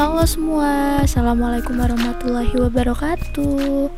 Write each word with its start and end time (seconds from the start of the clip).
Halo 0.00 0.24
semua, 0.24 1.04
assalamualaikum 1.04 1.76
warahmatullahi 1.76 2.56
wabarakatuh. 2.56 3.92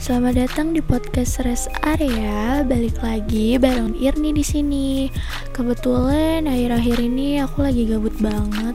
Selamat 0.00 0.40
datang 0.40 0.72
di 0.72 0.80
podcast 0.80 1.44
Rest 1.44 1.68
Area. 1.84 2.64
Balik 2.64 2.96
lagi 3.04 3.60
bareng 3.60 3.92
Irni 3.92 4.32
di 4.32 4.40
sini. 4.40 5.12
Kebetulan 5.52 6.48
akhir-akhir 6.48 6.96
ini 7.04 7.44
aku 7.44 7.60
lagi 7.60 7.84
gabut 7.84 8.16
banget, 8.24 8.72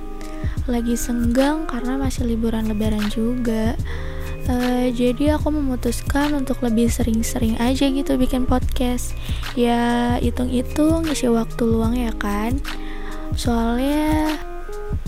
lagi 0.70 0.94
senggang 0.94 1.66
karena 1.66 1.98
masih 1.98 2.30
liburan 2.30 2.70
Lebaran 2.70 3.10
juga. 3.10 3.74
Uh, 4.46 4.94
jadi 4.94 5.42
aku 5.42 5.50
memutuskan 5.50 6.38
untuk 6.38 6.62
lebih 6.62 6.86
sering-sering 6.86 7.58
aja 7.58 7.90
gitu 7.90 8.14
bikin 8.14 8.46
podcast. 8.46 9.18
Ya 9.58 10.22
hitung-hitung 10.22 11.10
isi 11.10 11.26
waktu 11.34 11.66
luang 11.66 11.98
ya 11.98 12.14
kan. 12.14 12.62
Soalnya 13.34 14.38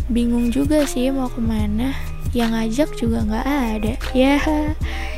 bingung 0.09 0.53
juga 0.53 0.85
sih 0.85 1.09
mau 1.09 1.29
ke 1.29 1.41
mana. 1.41 1.95
Yang 2.35 2.49
ngajak 2.51 2.89
juga 2.99 3.17
nggak 3.23 3.47
ada. 3.47 3.93
Ya 4.11 4.37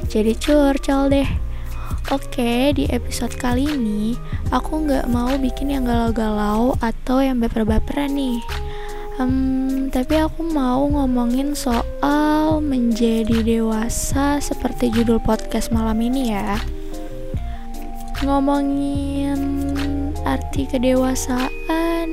jadi 0.08 0.34
curcol 0.38 1.12
deh. 1.12 1.30
Oke, 2.08 2.72
di 2.72 2.88
episode 2.88 3.36
kali 3.36 3.68
ini 3.68 4.16
aku 4.48 4.88
nggak 4.88 5.12
mau 5.12 5.36
bikin 5.36 5.76
yang 5.76 5.84
galau-galau 5.84 6.80
atau 6.80 7.20
yang 7.20 7.44
baper-baperan 7.44 8.16
nih. 8.16 8.40
Um, 9.20 9.92
tapi 9.92 10.16
aku 10.16 10.48
mau 10.48 10.88
ngomongin 10.88 11.52
soal 11.52 12.64
menjadi 12.64 13.44
dewasa 13.44 14.40
seperti 14.40 14.88
judul 14.94 15.20
podcast 15.20 15.68
malam 15.68 16.00
ini 16.00 16.32
ya. 16.32 16.64
Ngomongin 18.24 19.42
arti 20.24 20.64
kedewasaan, 20.64 22.08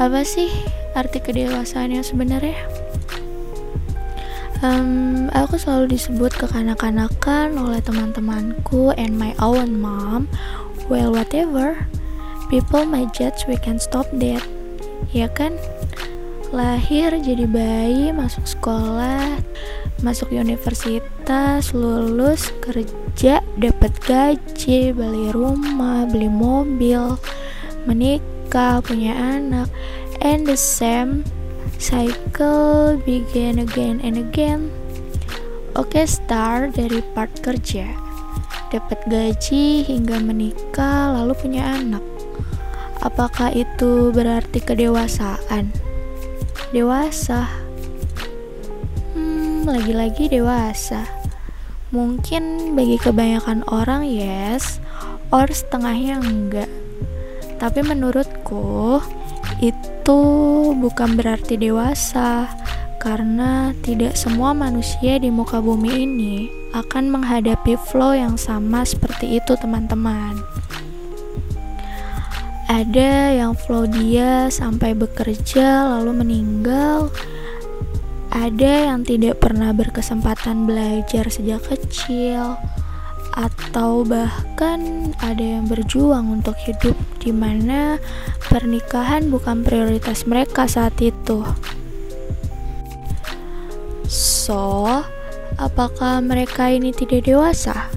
apa 0.00 0.24
sih 0.24 0.48
arti 0.96 1.20
kedewasaan 1.20 1.92
yang 1.92 2.02
sebenarnya? 2.02 2.56
Um, 4.64 5.28
aku 5.36 5.60
selalu 5.60 6.00
disebut 6.00 6.32
kekanak-kanakan 6.32 7.60
oleh 7.60 7.84
teman-temanku 7.84 8.96
and 8.96 9.12
my 9.20 9.36
own 9.36 9.76
mom. 9.76 10.32
Well 10.88 11.12
whatever. 11.12 11.84
People 12.48 12.88
might 12.88 13.12
judge 13.12 13.44
we 13.44 13.60
can 13.60 13.76
stop 13.76 14.08
that. 14.16 14.40
Ya 15.12 15.28
kan? 15.28 15.60
Lahir 16.56 17.12
jadi 17.20 17.44
bayi 17.44 18.16
masuk 18.16 18.48
sekolah 18.48 19.44
masuk 20.04 20.28
universitas 20.28 21.72
lulus 21.72 22.52
kerja 22.60 23.40
dapat 23.56 23.92
gaji 24.04 24.92
beli 24.92 25.32
rumah 25.32 26.04
beli 26.04 26.28
mobil 26.28 27.16
menikah 27.88 28.84
punya 28.84 29.16
anak 29.16 29.72
and 30.26 30.42
the 30.42 30.58
same 30.58 31.22
cycle 31.78 32.98
begin 33.06 33.62
again 33.62 34.02
and 34.02 34.18
again. 34.18 34.74
Oke, 35.78 36.02
okay, 36.02 36.06
start 36.10 36.74
dari 36.74 36.98
part 37.14 37.30
kerja, 37.46 37.86
dapat 38.74 39.06
gaji 39.06 39.86
hingga 39.86 40.18
menikah 40.18 41.14
lalu 41.14 41.30
punya 41.38 41.78
anak. 41.78 42.02
Apakah 43.06 43.54
itu 43.54 44.10
berarti 44.10 44.58
kedewasaan? 44.58 45.70
Dewasa. 46.74 47.46
Hmm, 49.14 49.62
lagi-lagi 49.62 50.26
dewasa. 50.26 51.06
Mungkin 51.94 52.74
bagi 52.74 52.98
kebanyakan 52.98 53.62
orang 53.70 54.02
yes, 54.02 54.82
or 55.30 55.46
setengahnya 55.46 56.18
enggak. 56.18 56.70
Tapi 57.62 57.86
menurutku, 57.86 58.98
itu 59.60 60.20
bukan 60.76 61.16
berarti 61.16 61.56
dewasa, 61.56 62.50
karena 63.00 63.72
tidak 63.80 64.18
semua 64.18 64.52
manusia 64.52 65.16
di 65.16 65.32
muka 65.32 65.62
bumi 65.62 66.04
ini 66.04 66.36
akan 66.76 67.08
menghadapi 67.08 67.78
flow 67.88 68.12
yang 68.12 68.36
sama 68.36 68.84
seperti 68.84 69.40
itu, 69.40 69.56
teman-teman. 69.56 70.36
Ada 72.66 73.32
yang 73.32 73.54
flow 73.54 73.86
dia 73.86 74.50
sampai 74.50 74.92
bekerja 74.92 75.86
lalu 75.96 76.26
meninggal. 76.26 77.14
Ada 78.34 78.92
yang 78.92 79.06
tidak 79.06 79.40
pernah 79.40 79.72
berkesempatan 79.72 80.68
belajar 80.68 81.30
sejak 81.30 81.62
kecil 81.72 82.58
atau 83.36 84.00
bahkan 84.00 85.12
ada 85.20 85.60
yang 85.60 85.68
berjuang 85.68 86.40
untuk 86.40 86.56
hidup 86.64 86.96
di 87.20 87.36
mana 87.36 88.00
pernikahan 88.48 89.28
bukan 89.28 89.60
prioritas 89.60 90.24
mereka 90.24 90.64
saat 90.64 90.96
itu. 91.04 91.44
So, 94.08 94.88
apakah 95.60 96.24
mereka 96.24 96.72
ini 96.72 96.96
tidak 96.96 97.28
dewasa? 97.28 97.92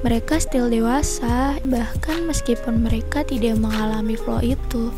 Mereka 0.00 0.40
still 0.40 0.72
dewasa, 0.72 1.60
bahkan 1.68 2.24
meskipun 2.24 2.80
mereka 2.80 3.26
tidak 3.26 3.60
mengalami 3.60 4.16
flow 4.16 4.40
itu. 4.40 4.94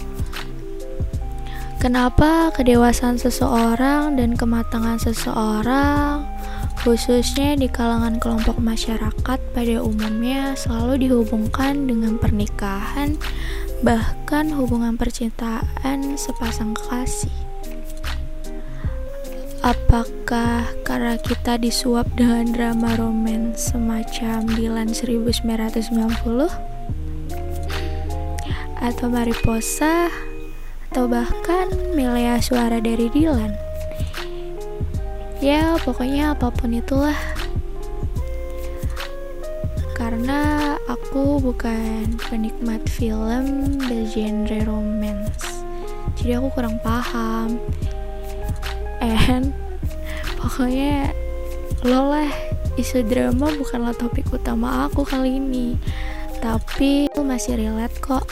Kenapa 1.79 2.51
kedewasaan 2.53 3.17
seseorang 3.17 4.19
dan 4.19 4.35
kematangan 4.35 4.99
seseorang 4.99 6.38
khususnya 6.89 7.53
di 7.53 7.69
kalangan 7.69 8.17
kelompok 8.17 8.57
masyarakat 8.57 9.37
pada 9.53 9.77
umumnya 9.85 10.57
selalu 10.57 11.05
dihubungkan 11.05 11.85
dengan 11.85 12.17
pernikahan, 12.17 13.21
bahkan 13.85 14.49
hubungan 14.49 14.97
percintaan 14.97 16.17
sepasang 16.17 16.73
kekasih. 16.73 17.29
Apakah 19.61 20.65
karena 20.89 21.21
kita 21.21 21.61
disuap 21.61 22.09
dengan 22.17 22.57
drama 22.57 22.97
romans 22.97 23.69
semacam 23.69 24.49
Dilan 24.49 24.89
1990? 24.89 25.93
Atau 28.81 29.07
Mariposa? 29.13 30.09
Atau 30.89 31.05
bahkan 31.05 31.69
Milea 31.93 32.41
Suara 32.41 32.81
dari 32.81 33.13
Dilan? 33.13 33.68
Ya 35.39 35.79
pokoknya 35.83 36.35
apa 36.35 36.51
pun 36.51 36.75
itulah. 36.75 37.19
Karena 39.95 40.75
aku 40.87 41.43
bukan 41.43 42.19
penikmat 42.31 42.87
film 42.87 43.79
bergenre 43.83 44.63
romance. 44.63 45.63
Jadi 46.19 46.39
aku 46.39 46.49
kurang 46.55 46.79
paham. 46.83 47.59
And 49.03 49.55
pokoknya 50.39 51.15
lo 51.87 52.11
lah 52.15 52.31
isu 52.79 53.07
drama 53.07 53.51
bukanlah 53.59 53.95
topik 53.95 54.31
utama 54.31 54.87
aku 54.87 55.03
kali 55.03 55.39
ini. 55.39 55.75
Tapi 56.39 57.11
masih 57.19 57.59
relate 57.59 57.99
kok. 57.99 58.27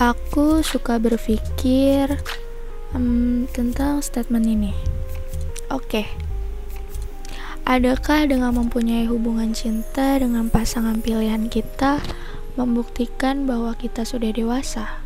Aku 0.00 0.64
suka 0.66 0.98
berpikir 0.98 2.18
um, 2.94 3.48
tentang 3.50 4.00
statement 4.00 4.46
ini. 4.48 4.72
Oke. 5.72 6.04
Okay. 6.04 6.06
Adakah 7.62 8.26
dengan 8.26 8.58
mempunyai 8.58 9.06
hubungan 9.06 9.54
cinta 9.54 10.18
dengan 10.18 10.50
pasangan 10.50 10.98
pilihan 10.98 11.46
kita 11.46 12.02
membuktikan 12.58 13.46
bahwa 13.46 13.72
kita 13.78 14.02
sudah 14.02 14.34
dewasa? 14.34 14.98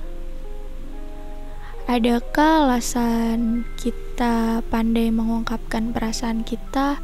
Adakah 1.86 2.66
alasan 2.66 3.62
kita 3.78 4.64
pandai 4.72 5.14
mengungkapkan 5.14 5.94
perasaan 5.94 6.42
kita, 6.42 6.98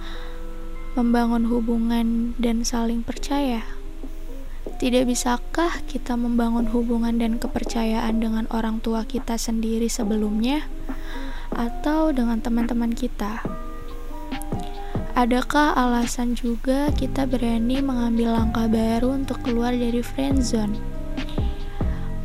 membangun 0.99 1.47
hubungan, 1.47 2.35
dan 2.41 2.67
saling 2.67 3.07
percaya? 3.07 3.63
Tidak 4.83 5.07
bisakah 5.07 5.87
kita 5.87 6.19
membangun 6.19 6.67
hubungan 6.75 7.15
dan 7.15 7.39
kepercayaan 7.39 8.19
dengan 8.19 8.51
orang 8.51 8.83
tua 8.83 9.07
kita 9.07 9.39
sendiri 9.39 9.87
sebelumnya, 9.87 10.67
atau 11.57 12.13
dengan 12.13 12.41
teman-teman 12.41 12.93
kita? 12.93 13.45
Adakah 15.13 15.77
alasan 15.77 16.33
juga 16.33 16.89
kita 16.97 17.29
berani 17.29 17.85
mengambil 17.85 18.33
langkah 18.33 18.65
baru 18.65 19.13
untuk 19.21 19.45
keluar 19.45 19.77
dari 19.77 20.01
friendzone? 20.01 20.81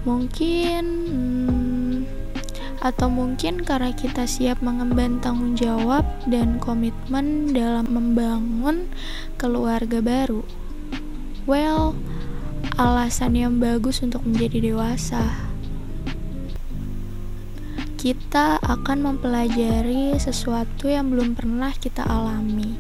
Mungkin, 0.08 0.84
hmm, 1.12 1.96
atau 2.80 3.12
mungkin 3.12 3.68
karena 3.68 3.92
kita 3.92 4.24
siap 4.24 4.64
mengemban 4.64 5.20
tanggung 5.20 5.60
jawab 5.60 6.08
dan 6.32 6.64
komitmen 6.64 7.52
dalam 7.52 7.92
membangun 7.92 8.88
keluarga 9.36 10.00
baru. 10.00 10.48
Well, 11.44 11.92
alasan 12.80 13.36
yang 13.36 13.60
bagus 13.60 14.00
untuk 14.00 14.24
menjadi 14.24 14.72
dewasa. 14.72 15.47
Kita 17.98 18.62
akan 18.62 18.98
mempelajari 19.02 20.14
sesuatu 20.22 20.86
yang 20.86 21.10
belum 21.10 21.34
pernah 21.34 21.74
kita 21.74 22.06
alami, 22.06 22.78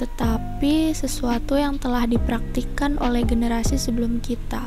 tetapi 0.00 0.96
sesuatu 0.96 1.60
yang 1.60 1.76
telah 1.76 2.08
dipraktikkan 2.08 2.96
oleh 2.96 3.28
generasi 3.28 3.76
sebelum 3.76 4.24
kita. 4.24 4.64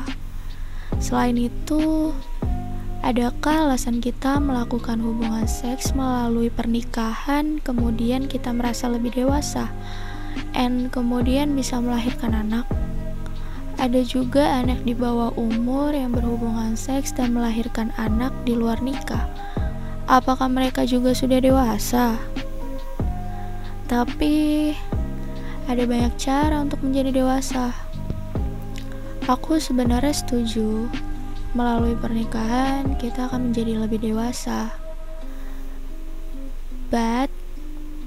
Selain 1.02 1.34
itu, 1.34 2.14
Adakah 2.98 3.70
alasan 3.70 4.02
kita 4.02 4.42
melakukan 4.42 4.98
hubungan 4.98 5.46
seks 5.46 5.94
melalui 5.94 6.50
pernikahan, 6.50 7.62
kemudian 7.62 8.26
kita 8.26 8.50
merasa 8.50 8.90
lebih 8.90 9.14
dewasa, 9.14 9.70
and 10.52 10.90
kemudian 10.90 11.54
bisa 11.54 11.78
melahirkan 11.78 12.34
anak? 12.34 12.66
Ada 13.78 14.02
juga 14.02 14.60
anak 14.60 14.82
di 14.82 14.98
bawah 14.98 15.30
umur 15.38 15.94
yang 15.94 16.10
berhubungan 16.10 16.74
seks 16.74 17.14
dan 17.14 17.38
melahirkan 17.38 17.94
anak 17.96 18.34
di 18.42 18.58
luar 18.58 18.82
nikah. 18.82 19.30
Apakah 20.08 20.48
mereka 20.48 20.88
juga 20.88 21.12
sudah 21.12 21.36
dewasa? 21.36 22.16
Tapi 23.84 24.72
ada 25.68 25.84
banyak 25.84 26.16
cara 26.16 26.64
untuk 26.64 26.80
menjadi 26.80 27.12
dewasa. 27.20 27.76
Aku 29.28 29.60
sebenarnya 29.60 30.16
setuju 30.16 30.88
melalui 31.52 31.92
pernikahan 31.92 32.96
kita 32.96 33.28
akan 33.28 33.52
menjadi 33.52 33.84
lebih 33.84 34.00
dewasa. 34.00 34.72
But 36.88 37.28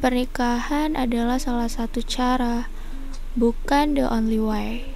pernikahan 0.01 0.97
adalah 0.97 1.37
salah 1.37 1.69
satu 1.69 2.01
cara, 2.01 2.65
bukan 3.37 3.93
the 3.93 4.09
only 4.09 4.41
way. 4.41 4.89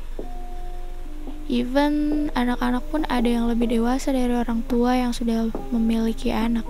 Even 1.45 2.27
anak-anak 2.33 2.81
pun 2.89 3.05
ada 3.13 3.29
yang 3.29 3.45
lebih 3.45 3.69
dewasa 3.69 4.09
dari 4.09 4.33
orang 4.33 4.65
tua 4.65 4.97
yang 4.97 5.13
sudah 5.13 5.53
memiliki 5.69 6.33
anak. 6.33 6.65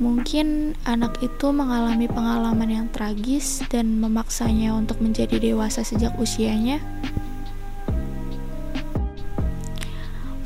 Mungkin 0.00 0.72
anak 0.88 1.20
itu 1.20 1.52
mengalami 1.52 2.08
pengalaman 2.08 2.72
yang 2.72 2.86
tragis 2.88 3.60
dan 3.68 4.00
memaksanya 4.00 4.72
untuk 4.72 4.96
menjadi 5.04 5.36
dewasa 5.36 5.84
sejak 5.84 6.16
usianya. 6.16 6.80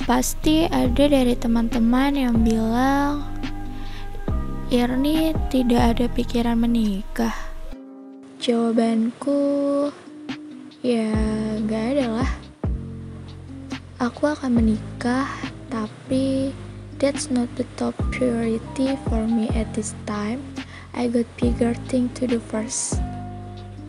Pasti 0.03 0.67
ada 0.67 1.07
dari 1.07 1.39
teman-teman 1.39 2.19
yang 2.19 2.43
bilang, 2.43 3.23
Irni 4.75 5.39
tidak 5.55 5.97
ada 5.97 6.07
pikiran 6.11 6.59
menikah. 6.59 7.33
Jawabanku, 8.43 9.95
ya 10.83 11.15
gak 11.71 11.85
ada 11.95 12.07
lah. 12.11 12.31
Aku 14.03 14.29
akan 14.29 14.51
menikah, 14.51 15.31
tapi 15.71 16.51
that's 17.05 17.29
not 17.29 17.53
the 17.61 17.69
top 17.77 17.93
priority 18.17 18.97
for 19.05 19.29
me 19.29 19.53
at 19.53 19.69
this 19.77 19.93
time. 20.09 20.41
I 20.97 21.13
got 21.13 21.29
bigger 21.37 21.77
thing 21.93 22.09
to 22.17 22.25
do 22.25 22.41
first. 22.41 22.97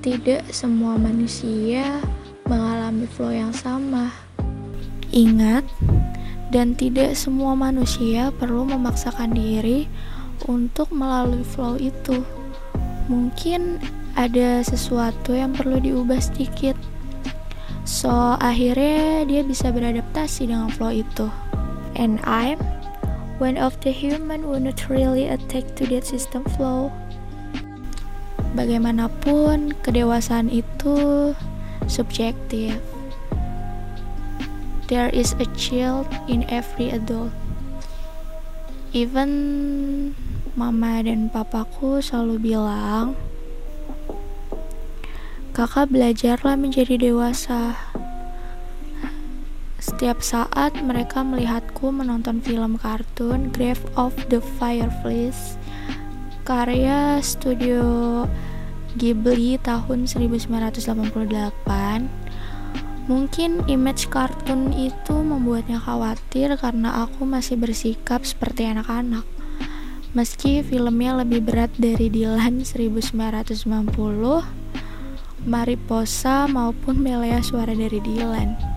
Tidak 0.03 0.51
semua 0.51 0.99
manusia 0.99 2.03
mengalami 2.43 3.07
flow 3.07 3.31
yang 3.31 3.55
sama. 3.55 4.11
Ingat, 5.15 5.63
dan 6.51 6.75
tidak 6.75 7.15
semua 7.15 7.55
manusia 7.55 8.35
perlu 8.35 8.67
memaksakan 8.67 9.31
diri 9.31 9.87
untuk 10.51 10.91
melalui 10.91 11.47
flow 11.47 11.79
itu. 11.79 12.19
Mungkin 13.07 13.79
ada 14.19 14.59
sesuatu 14.59 15.31
yang 15.31 15.55
perlu 15.55 15.79
diubah 15.79 16.19
sedikit. 16.19 16.75
So, 17.87 18.11
akhirnya 18.43 19.23
dia 19.23 19.39
bisa 19.47 19.71
beradaptasi 19.71 20.51
dengan 20.51 20.67
flow 20.67 20.91
itu. 20.91 21.31
And 21.95 22.19
I'm 22.27 22.74
one 23.37 23.59
of 23.59 23.75
the 23.83 23.91
human 23.91 24.43
who 24.43 24.59
not 24.59 24.87
really 24.87 25.27
attack 25.27 25.75
to 25.75 25.83
that 25.91 26.07
system 26.07 26.47
flow. 26.55 26.91
Bagaimanapun, 28.55 29.75
kedewasaan 29.83 30.47
itu 30.47 31.35
subjektif. 31.91 32.79
There 34.87 35.11
is 35.11 35.35
a 35.41 35.47
child 35.57 36.07
in 36.31 36.47
every 36.47 36.93
adult. 36.93 37.33
Even 38.95 39.29
mama 40.55 41.03
dan 41.03 41.27
papaku 41.27 41.99
selalu 41.99 42.53
bilang, 42.53 43.19
"Kakak 45.51 45.91
belajarlah 45.91 46.55
menjadi 46.55 46.95
dewasa." 46.95 47.84
Setiap 49.95 50.19
saat 50.19 50.75
mereka 50.83 51.23
melihatku 51.23 51.87
menonton 51.87 52.43
film 52.43 52.75
kartun 52.75 53.47
Grave 53.55 53.79
of 53.95 54.11
the 54.27 54.43
Fireflies 54.59 55.55
karya 56.43 57.23
studio 57.23 58.27
Ghibli 58.99 59.55
tahun 59.63 60.03
1988 60.03 61.47
Mungkin 63.07 63.63
image 63.71 64.11
kartun 64.11 64.75
itu 64.75 65.15
membuatnya 65.15 65.79
khawatir 65.79 66.51
karena 66.59 67.07
aku 67.07 67.23
masih 67.23 67.55
bersikap 67.55 68.27
seperti 68.27 68.67
anak-anak. 68.67 69.23
Meski 70.11 70.59
filmnya 70.59 71.23
lebih 71.23 71.39
berat 71.39 71.71
dari 71.79 72.11
Dylan 72.11 72.67
1990, 72.67 73.63
Mariposa 75.47 76.51
maupun 76.51 76.99
Melea 76.99 77.39
Suara 77.39 77.71
dari 77.71 78.03
Dylan. 78.03 78.74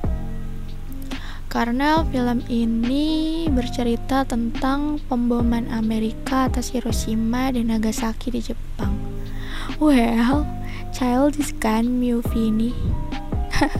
Karena 1.58 2.06
film 2.06 2.38
ini 2.46 3.50
bercerita 3.50 4.22
tentang 4.22 5.02
pemboman 5.10 5.66
Amerika 5.74 6.46
atas 6.46 6.70
Hiroshima 6.70 7.50
dan 7.50 7.74
Nagasaki 7.74 8.30
di 8.30 8.38
Jepang. 8.38 8.94
Well, 9.82 10.46
childish 10.94 11.50
kan 11.58 11.98
movie 11.98 12.54
ini. 12.54 12.70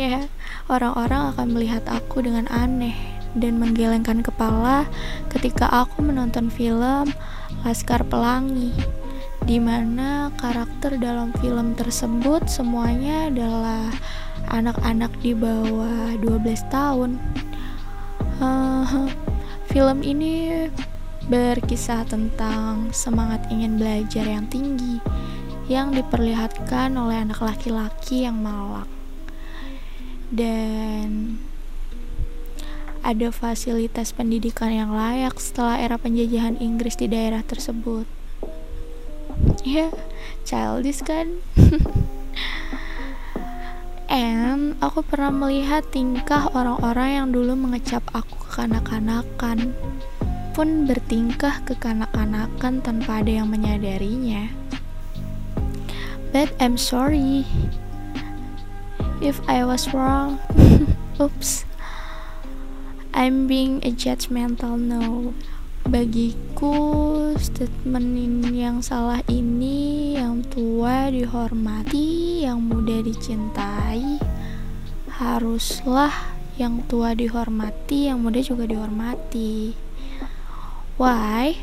ya, 0.00 0.24
orang-orang 0.72 1.36
akan 1.36 1.52
melihat 1.52 1.84
aku 1.84 2.24
dengan 2.24 2.48
aneh 2.48 2.96
dan 3.36 3.60
menggelengkan 3.60 4.24
kepala 4.24 4.88
ketika 5.28 5.68
aku 5.68 6.00
menonton 6.00 6.48
film 6.48 7.12
Laskar 7.60 8.08
Pelangi 8.08 8.72
di 9.44 9.60
mana 9.60 10.32
karakter 10.40 10.96
dalam 10.96 11.28
film 11.44 11.76
tersebut 11.76 12.48
semuanya 12.48 13.28
adalah 13.28 13.92
anak-anak 14.50 15.12
di 15.22 15.32
bawah 15.34 16.14
12 16.18 16.72
tahun. 16.72 17.18
Uh, 18.36 19.08
film 19.72 20.04
ini 20.04 20.66
berkisah 21.26 22.06
tentang 22.06 22.94
semangat 22.94 23.42
ingin 23.50 23.80
belajar 23.80 24.22
yang 24.22 24.46
tinggi 24.46 25.02
yang 25.66 25.90
diperlihatkan 25.90 26.94
oleh 26.94 27.26
anak 27.26 27.42
laki-laki 27.42 28.22
yang 28.22 28.38
malang 28.38 28.86
dan 30.30 31.38
ada 33.06 33.30
fasilitas 33.30 34.10
pendidikan 34.10 34.70
yang 34.74 34.90
layak 34.90 35.38
setelah 35.38 35.78
era 35.78 35.94
penjajahan 35.94 36.58
Inggris 36.58 36.98
di 36.98 37.06
daerah 37.06 37.42
tersebut. 37.46 38.06
Ya, 39.62 39.90
yeah, 39.90 39.92
childish 40.42 41.06
kan? 41.06 41.38
And 44.16 44.80
aku 44.80 45.04
pernah 45.04 45.28
melihat 45.28 45.84
tingkah 45.92 46.48
orang-orang 46.56 47.20
yang 47.20 47.28
dulu 47.36 47.52
mengecap 47.52 48.00
aku 48.16 48.48
kekanak-kanakan 48.48 49.76
pun 50.56 50.88
bertingkah 50.88 51.60
kekanak-kanakan 51.68 52.80
tanpa 52.80 53.20
ada 53.20 53.44
yang 53.44 53.52
menyadarinya. 53.52 54.48
But 56.32 56.48
I'm 56.56 56.80
sorry 56.80 57.44
if 59.20 59.36
I 59.44 59.68
was 59.68 59.92
wrong. 59.92 60.40
Oops. 61.20 61.68
I'm 63.12 63.44
being 63.44 63.84
a 63.84 63.92
judgmental 63.92 64.80
no. 64.80 65.36
Bagiku, 65.84 67.36
statement 67.36 68.48
yang 68.48 68.80
salah 68.80 69.20
ini 69.28 69.85
yang 70.36 70.52
tua 70.52 71.08
dihormati, 71.08 72.44
yang 72.44 72.60
muda 72.60 73.00
dicintai. 73.00 74.20
Haruslah 75.08 76.12
yang 76.60 76.84
tua 76.84 77.16
dihormati, 77.16 78.12
yang 78.12 78.20
muda 78.20 78.44
juga 78.44 78.68
dihormati. 78.68 79.72
Why? 81.00 81.56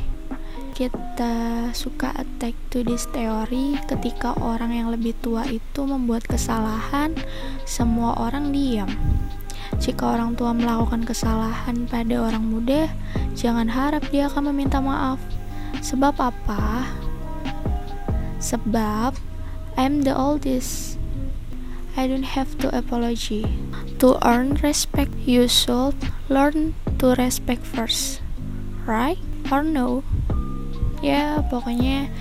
kita 0.74 1.70
suka 1.70 2.18
attack 2.18 2.58
to 2.74 2.82
this 2.82 3.06
theory 3.14 3.78
ketika 3.86 4.34
orang 4.42 4.74
yang 4.74 4.90
lebih 4.90 5.14
tua 5.22 5.46
itu 5.46 5.86
membuat 5.86 6.26
kesalahan 6.26 7.14
semua 7.62 8.18
orang 8.18 8.50
diam 8.50 8.90
jika 9.78 10.18
orang 10.18 10.34
tua 10.34 10.50
melakukan 10.50 11.06
kesalahan 11.06 11.86
pada 11.86 12.26
orang 12.26 12.42
muda 12.42 12.90
jangan 13.38 13.70
harap 13.70 14.02
dia 14.10 14.26
akan 14.26 14.50
meminta 14.50 14.82
maaf 14.82 15.22
sebab 15.78 16.18
apa? 16.18 17.03
Sebab 18.44 19.16
I'm 19.80 20.04
the 20.04 20.12
oldest 20.12 21.00
I 21.96 22.04
don't 22.04 22.36
have 22.36 22.60
to 22.60 22.68
apology 22.68 23.48
to 24.04 24.20
earn 24.20 24.60
respect 24.60 25.16
you 25.24 25.48
should 25.48 25.96
learn 26.28 26.76
to 27.00 27.16
respect 27.16 27.64
first 27.64 28.20
right 28.84 29.16
or 29.48 29.64
no 29.64 30.04
ya 31.00 31.40
pokoknya 31.48 32.12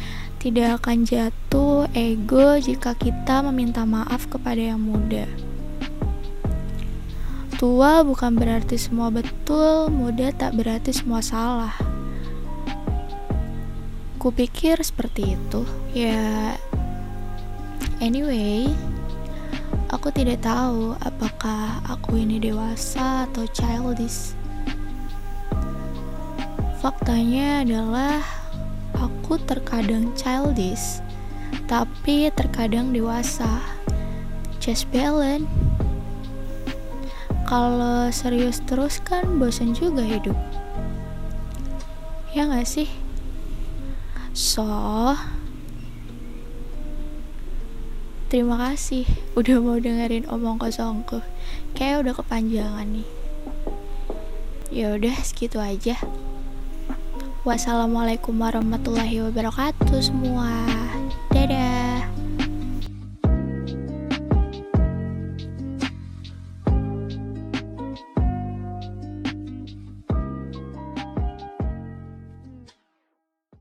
tidak 0.43 0.83
akan 0.83 1.07
jatuh 1.07 1.87
ego 1.95 2.59
jika 2.59 2.91
kita 2.99 3.39
meminta 3.47 3.87
maaf 3.87 4.27
kepada 4.27 4.75
yang 4.75 4.83
muda. 4.83 5.23
Tua 7.55 8.03
bukan 8.03 8.35
berarti 8.35 8.75
semua 8.75 9.07
betul, 9.07 9.87
muda 9.87 10.35
tak 10.35 10.59
berarti 10.59 10.91
semua 10.91 11.23
salah. 11.23 11.92
Kupikir 14.23 14.79
seperti 14.79 15.35
itu. 15.35 15.67
Ya, 15.91 16.55
anyway, 17.99 18.71
aku 19.91 20.15
tidak 20.15 20.47
tahu 20.47 20.95
apakah 21.03 21.83
aku 21.91 22.23
ini 22.23 22.39
dewasa 22.39 23.27
atau 23.27 23.43
childish. 23.51 24.31
Faktanya 26.79 27.67
adalah 27.67 28.23
aku 28.95 29.35
terkadang 29.43 30.15
childish, 30.15 31.03
tapi 31.67 32.31
terkadang 32.31 32.95
dewasa. 32.95 33.59
Just 34.63 34.87
balance 34.95 35.51
kalau 37.43 38.09
serius 38.09 38.63
terus 38.65 38.97
kan 39.03 39.37
bosan 39.37 39.75
juga 39.77 40.01
hidup 40.01 40.33
ya 42.33 42.49
gak 42.49 42.65
sih 42.65 42.89
so 44.33 44.65
terima 48.33 48.57
kasih 48.57 49.05
udah 49.37 49.61
mau 49.61 49.77
dengerin 49.77 50.25
omong 50.25 50.57
kosongku 50.57 51.21
kayak 51.77 52.05
udah 52.05 52.13
kepanjangan 52.17 52.87
nih. 52.89 53.09
Ya 54.73 54.97
udah 54.97 55.13
segitu 55.21 55.61
aja. 55.61 56.01
Wassalamualaikum 57.45 58.39
warahmatullahi 58.39 59.21
wabarakatuh 59.21 59.99
semua 60.01 60.49